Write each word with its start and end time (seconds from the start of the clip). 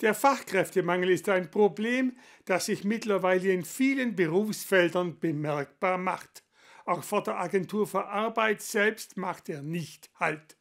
Der 0.00 0.14
Fachkräftemangel 0.14 1.10
ist 1.10 1.28
ein 1.28 1.50
Problem, 1.50 2.16
das 2.46 2.66
sich 2.66 2.84
mittlerweile 2.84 3.52
in 3.52 3.64
vielen 3.64 4.16
Berufsfeldern 4.16 5.18
bemerkbar 5.18 5.98
macht. 5.98 6.42
Auch 6.86 7.04
vor 7.04 7.22
der 7.22 7.38
Agentur 7.38 7.86
für 7.86 8.06
Arbeit 8.06 8.62
selbst 8.62 9.18
macht 9.18 9.50
er 9.50 9.60
nicht 9.60 10.10
Halt. 10.18 10.56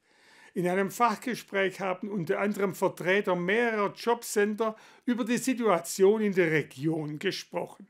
In 0.54 0.68
einem 0.68 0.92
Fachgespräch 0.92 1.80
haben 1.80 2.10
unter 2.10 2.40
anderem 2.40 2.76
Vertreter 2.76 3.38
mehrerer 3.38 3.94
Jobcenter 3.94 4.76
über 5.06 5.24
die 5.24 5.38
Situation 5.38 6.22
in 6.22 6.34
der 6.34 6.52
Region 6.52 7.18
gesprochen. 7.18 7.88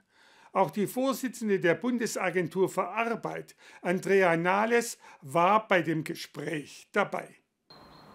Auch 0.51 0.69
die 0.69 0.85
Vorsitzende 0.85 1.59
der 1.59 1.73
Bundesagentur 1.73 2.69
für 2.69 2.89
Arbeit, 2.89 3.55
Andrea 3.81 4.37
Nahles, 4.37 4.99
war 5.21 5.67
bei 5.67 5.81
dem 5.81 6.03
Gespräch 6.03 6.87
dabei. 6.91 7.27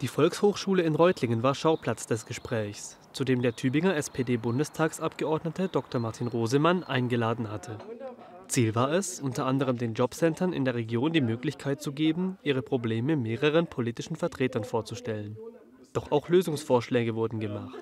Die 0.00 0.08
Volkshochschule 0.08 0.82
in 0.82 0.96
Reutlingen 0.96 1.42
war 1.42 1.54
Schauplatz 1.54 2.06
des 2.06 2.26
Gesprächs, 2.26 2.98
zu 3.12 3.24
dem 3.24 3.42
der 3.42 3.54
Tübinger 3.54 3.94
SPD-Bundestagsabgeordnete 3.96 5.68
Dr. 5.68 6.00
Martin 6.00 6.26
Rosemann 6.26 6.82
eingeladen 6.82 7.50
hatte. 7.50 7.78
Ziel 8.48 8.74
war 8.74 8.92
es, 8.92 9.20
unter 9.20 9.46
anderem 9.46 9.78
den 9.78 9.94
Jobcentern 9.94 10.52
in 10.52 10.64
der 10.64 10.74
Region 10.74 11.12
die 11.12 11.20
Möglichkeit 11.20 11.80
zu 11.80 11.92
geben, 11.92 12.38
ihre 12.42 12.62
Probleme 12.62 13.16
mehreren 13.16 13.66
politischen 13.68 14.16
Vertretern 14.16 14.64
vorzustellen. 14.64 15.38
Doch 15.92 16.10
auch 16.10 16.28
Lösungsvorschläge 16.28 17.14
wurden 17.14 17.38
gemacht. 17.38 17.78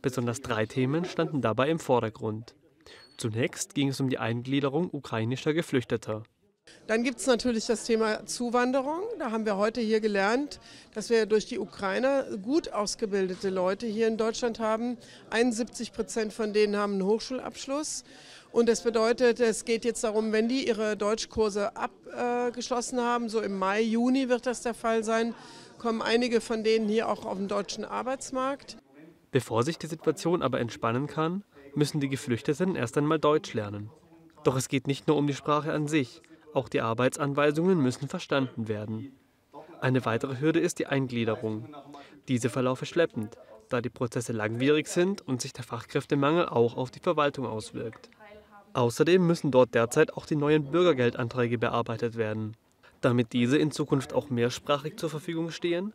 Besonders 0.00 0.40
drei 0.40 0.64
Themen 0.64 1.04
standen 1.04 1.40
dabei 1.40 1.68
im 1.70 1.80
Vordergrund. 1.80 2.54
Zunächst 3.16 3.74
ging 3.74 3.88
es 3.88 4.00
um 4.00 4.08
die 4.08 4.18
Eingliederung 4.18 4.88
ukrainischer 4.92 5.52
Geflüchteter. 5.52 6.22
Dann 6.86 7.02
gibt 7.02 7.18
es 7.18 7.26
natürlich 7.26 7.66
das 7.66 7.84
Thema 7.84 8.24
Zuwanderung. 8.26 9.02
Da 9.18 9.30
haben 9.30 9.44
wir 9.44 9.56
heute 9.56 9.80
hier 9.80 10.00
gelernt, 10.00 10.58
dass 10.94 11.10
wir 11.10 11.26
durch 11.26 11.46
die 11.46 11.58
Ukrainer 11.58 12.24
gut 12.42 12.72
ausgebildete 12.72 13.50
Leute 13.50 13.86
hier 13.86 14.08
in 14.08 14.16
Deutschland 14.16 14.58
haben. 14.58 14.96
71 15.30 15.92
Prozent 15.92 16.32
von 16.32 16.52
denen 16.52 16.76
haben 16.76 16.94
einen 16.94 17.04
Hochschulabschluss. 17.04 18.04
Und 18.52 18.68
das 18.68 18.82
bedeutet, 18.82 19.40
es 19.40 19.64
geht 19.64 19.84
jetzt 19.84 20.02
darum, 20.02 20.32
wenn 20.32 20.48
die 20.48 20.66
ihre 20.66 20.96
Deutschkurse 20.96 21.72
abgeschlossen 21.76 23.00
haben, 23.00 23.28
so 23.28 23.40
im 23.40 23.58
Mai, 23.58 23.82
Juni 23.82 24.28
wird 24.28 24.46
das 24.46 24.62
der 24.62 24.74
Fall 24.74 25.04
sein, 25.04 25.34
kommen 25.78 26.00
einige 26.00 26.40
von 26.40 26.64
denen 26.64 26.88
hier 26.88 27.08
auch 27.08 27.26
auf 27.26 27.36
den 27.36 27.48
deutschen 27.48 27.84
Arbeitsmarkt. 27.84 28.78
Bevor 29.30 29.62
sich 29.62 29.76
die 29.78 29.86
Situation 29.86 30.42
aber 30.42 30.58
entspannen 30.60 31.06
kann, 31.06 31.44
müssen 31.74 32.00
die 32.00 32.08
Geflüchteten 32.08 32.76
erst 32.76 32.96
einmal 32.96 33.18
Deutsch 33.18 33.52
lernen. 33.52 33.90
Doch 34.44 34.56
es 34.56 34.68
geht 34.68 34.86
nicht 34.86 35.06
nur 35.06 35.16
um 35.16 35.26
die 35.26 35.34
Sprache 35.34 35.72
an 35.72 35.86
sich. 35.86 36.22
Auch 36.58 36.68
die 36.68 36.80
Arbeitsanweisungen 36.80 37.80
müssen 37.80 38.08
verstanden 38.08 38.66
werden. 38.66 39.12
Eine 39.80 40.04
weitere 40.04 40.40
Hürde 40.40 40.58
ist 40.58 40.80
die 40.80 40.88
Eingliederung. 40.88 41.68
Diese 42.26 42.48
verlaufe 42.48 42.84
schleppend, 42.84 43.36
da 43.68 43.80
die 43.80 43.90
Prozesse 43.90 44.32
langwierig 44.32 44.88
sind 44.88 45.20
und 45.20 45.40
sich 45.40 45.52
der 45.52 45.62
Fachkräftemangel 45.62 46.48
auch 46.48 46.76
auf 46.76 46.90
die 46.90 46.98
Verwaltung 46.98 47.46
auswirkt. 47.46 48.10
Außerdem 48.72 49.24
müssen 49.24 49.52
dort 49.52 49.72
derzeit 49.72 50.12
auch 50.14 50.26
die 50.26 50.34
neuen 50.34 50.72
Bürgergeldanträge 50.72 51.58
bearbeitet 51.58 52.16
werden. 52.16 52.56
Damit 53.02 53.32
diese 53.32 53.56
in 53.56 53.70
Zukunft 53.70 54.12
auch 54.12 54.28
mehrsprachig 54.28 54.96
zur 54.96 55.10
Verfügung 55.10 55.52
stehen, 55.52 55.92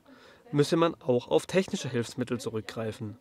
müsse 0.53 0.78
man 0.78 0.95
auch 1.02 1.28
auf 1.28 1.45
technische 1.45 1.89
Hilfsmittel 1.89 2.39
zurückgreifen. 2.39 3.17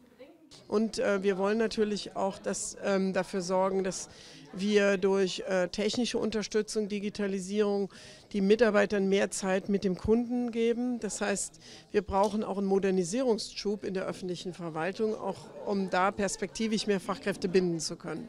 Und 0.69 0.99
äh, 0.99 1.23
wir 1.23 1.39
wollen 1.39 1.59
natürlich 1.59 2.17
auch 2.17 2.39
das, 2.39 2.77
ähm, 2.85 3.13
dafür 3.13 3.43
sorgen, 3.43 3.85
dass 3.85 4.09
wir 4.53 4.99
durch 4.99 5.43
äh, 5.49 5.69
technische 5.69 6.19
Unterstützung, 6.19 6.89
Digitalisierung 6.89 7.91
die 8.33 8.41
Mitarbeitern 8.41 9.09
mehr 9.09 9.31
Zeit 9.31 9.69
mit 9.69 9.85
dem 9.85 9.97
Kunden 9.97 10.51
geben. 10.51 11.01
Das 11.01 11.21
heißt, 11.21 11.61
wir 11.91 12.03
brauchen 12.03 12.45
auch 12.45 12.59
einen 12.59 12.67
Modernisierungsschub 12.67 13.85
in 13.85 13.95
der 13.95 14.07
öffentlichen 14.07 14.53
Verwaltung, 14.53 15.15
auch 15.15 15.49
um 15.67 15.91
da 15.91 16.11
perspektivisch 16.11 16.87
mehr 16.87 17.01
Fachkräfte 17.01 17.49
binden 17.49 17.81
zu 17.81 17.97
können. 17.97 18.29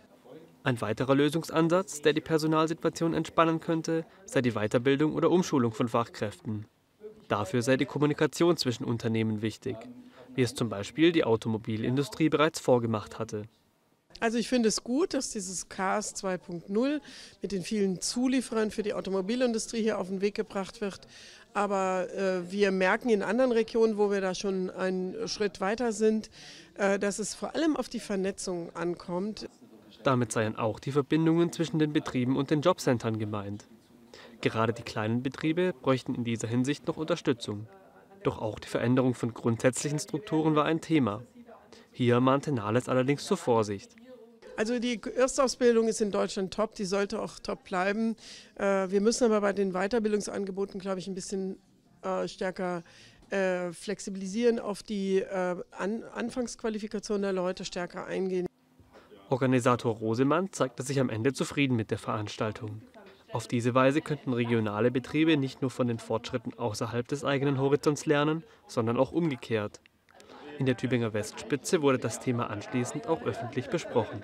Ein 0.66 0.80
weiterer 0.80 1.14
Lösungsansatz, 1.14 2.02
der 2.02 2.14
die 2.14 2.22
Personalsituation 2.22 3.14
entspannen 3.14 3.60
könnte, 3.60 4.06
sei 4.26 4.42
die 4.42 4.52
Weiterbildung 4.52 5.14
oder 5.14 5.30
Umschulung 5.30 5.74
von 5.74 5.90
Fachkräften. 5.90 6.66
Dafür 7.28 7.62
sei 7.62 7.76
die 7.76 7.86
Kommunikation 7.86 8.56
zwischen 8.56 8.86
Unternehmen 8.86 9.42
wichtig, 9.42 9.76
wie 10.36 10.42
es 10.42 10.54
zum 10.54 10.70
Beispiel 10.70 11.12
die 11.12 11.24
Automobilindustrie 11.24 12.30
bereits 12.30 12.60
vorgemacht 12.60 13.20
hatte. 13.20 13.44
Also 14.20 14.38
ich 14.38 14.48
finde 14.48 14.70
es 14.70 14.84
gut, 14.84 15.14
dass 15.14 15.32
dieses 15.32 15.70
CAS 15.70 16.16
2.0 16.16 17.02
mit 17.42 17.52
den 17.52 17.64
vielen 17.64 18.00
Zulieferern 18.00 18.72
für 18.72 18.84
die 18.84 18.94
Automobilindustrie 18.94 19.82
hier 19.82 20.00
auf 20.00 20.08
den 20.08 20.22
Weg 20.22 20.36
gebracht 20.36 20.82
wird. 20.82 21.02
Aber 21.54 22.08
äh, 22.14 22.50
wir 22.52 22.72
merken 22.72 23.10
in 23.10 23.22
anderen 23.22 23.52
Regionen, 23.52 23.98
wo 23.98 24.12
wir 24.12 24.22
da 24.22 24.34
schon 24.34 24.70
einen 24.70 25.28
Schritt 25.28 25.60
weiter 25.62 25.92
sind, 25.92 26.30
äh, 26.76 26.98
dass 26.98 27.20
es 27.20 27.36
vor 27.36 27.54
allem 27.56 27.76
auf 27.76 27.90
die 27.90 28.00
Vernetzung 28.00 28.74
ankommt. 28.76 29.50
Damit 30.04 30.32
seien 30.32 30.56
auch 30.56 30.80
die 30.80 30.92
Verbindungen 30.92 31.52
zwischen 31.52 31.80
den 31.80 31.94
Betrieben 31.94 32.38
und 32.38 32.50
den 32.50 32.62
Jobcentern 32.62 33.20
gemeint. 33.20 33.66
Gerade 34.42 34.74
die 34.74 34.84
kleinen 34.84 35.22
Betriebe 35.22 35.74
bräuchten 35.82 36.16
in 36.16 36.24
dieser 36.24 36.48
Hinsicht 36.48 36.88
noch 36.88 36.98
Unterstützung. 36.98 37.68
Doch 38.24 38.40
auch 38.40 38.60
die 38.60 38.68
Veränderung 38.68 39.14
von 39.14 39.34
grundsätzlichen 39.34 40.00
Strukturen 40.00 40.56
war 40.56 40.66
ein 40.66 40.82
Thema. 40.82 41.24
Hier 41.92 42.20
mahnte 42.20 42.52
Nahles 42.52 42.90
allerdings 42.90 43.26
zur 43.26 43.38
Vorsicht. 43.38 43.96
Also 44.56 44.80
die 44.80 45.02
Erstausbildung 45.16 45.88
ist 45.88 46.02
in 46.02 46.12
Deutschland 46.12 46.54
top, 46.54 46.76
die 46.76 46.86
sollte 46.86 47.22
auch 47.22 47.40
top 47.40 47.64
bleiben. 47.64 48.16
Äh, 48.56 48.90
wir 48.90 49.02
müssen 49.02 49.26
aber 49.26 49.42
bei 49.42 49.54
den 49.54 49.74
Weiterbildungsangeboten, 49.74 50.80
glaube 50.80 51.00
ich, 51.00 51.08
ein 51.08 51.16
bisschen 51.16 51.58
äh, 52.04 52.28
stärker 52.28 52.84
äh, 53.30 53.72
flexibilisieren, 53.74 54.60
auf 54.60 54.84
die 54.84 55.24
Anfangsqualifikation 55.32 57.22
der 57.22 57.34
Leute 57.34 57.66
stärker 57.66 58.06
eingehen. 58.06 58.46
Organisator 59.30 59.96
Rosemann 59.96 60.52
zeigte 60.52 60.84
sich 60.84 61.00
am 61.00 61.10
Ende 61.10 61.34
zufrieden 61.34 61.76
mit 61.76 61.90
der 61.90 61.98
Veranstaltung. 61.98 62.82
Auf 63.34 63.48
diese 63.48 63.74
Weise 63.74 64.02
könnten 64.02 64.32
regionale 64.32 64.92
Betriebe 64.92 65.38
nicht 65.38 65.64
nur 65.64 65.72
von 65.72 65.88
den 65.88 65.98
Fortschritten 65.98 66.54
außerhalb 66.54 67.08
des 67.08 67.26
eigenen 67.26 67.60
Horizonts 67.60 68.06
lernen, 68.06 68.44
sondern 68.68 68.98
auch 68.98 69.12
umgekehrt. 69.12 69.82
In 70.60 70.68
der 70.68 70.78
Tübinger 70.78 71.14
Westspitze 71.14 71.82
wurde 71.82 71.98
das 71.98 72.20
Thema 72.20 72.52
anschließend 72.52 73.08
auch 73.08 73.24
öffentlich 73.24 73.70
besprochen. 73.70 74.24